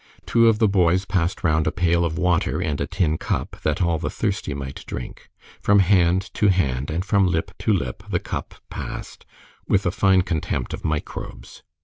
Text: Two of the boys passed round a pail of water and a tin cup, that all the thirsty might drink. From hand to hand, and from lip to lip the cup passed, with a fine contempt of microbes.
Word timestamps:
Two 0.25 0.47
of 0.47 0.57
the 0.57 0.67
boys 0.67 1.05
passed 1.05 1.43
round 1.43 1.67
a 1.67 1.71
pail 1.71 2.03
of 2.03 2.17
water 2.17 2.59
and 2.59 2.81
a 2.81 2.87
tin 2.87 3.19
cup, 3.19 3.57
that 3.61 3.83
all 3.83 3.99
the 3.99 4.09
thirsty 4.09 4.55
might 4.55 4.83
drink. 4.87 5.29
From 5.59 5.77
hand 5.77 6.33
to 6.33 6.47
hand, 6.49 6.89
and 6.89 7.05
from 7.05 7.27
lip 7.27 7.51
to 7.59 7.71
lip 7.71 8.01
the 8.09 8.19
cup 8.19 8.55
passed, 8.71 9.27
with 9.67 9.85
a 9.85 9.91
fine 9.91 10.23
contempt 10.23 10.73
of 10.73 10.83
microbes. 10.83 11.61